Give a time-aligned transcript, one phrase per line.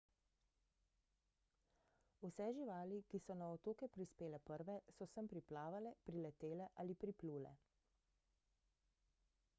[2.23, 7.55] vse živali ki so na otoke prispele prve so sem priplavale priletele ali priplule